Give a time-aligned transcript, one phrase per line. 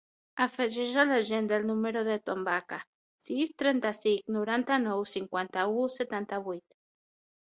[0.43, 2.79] Afegeix a l'agenda el número del Ton Vaca:
[3.27, 6.65] sis, trenta-cinc, noranta-nou, cinquanta-u, setanta-vuit.